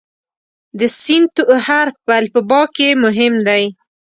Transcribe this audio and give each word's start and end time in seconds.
د 0.79 0.81
"س" 1.01 1.03
حرف 1.65 1.95
په 2.05 2.13
الفبا 2.21 2.61
کې 2.75 2.87
مهم 3.03 3.33
دی. 3.47 3.63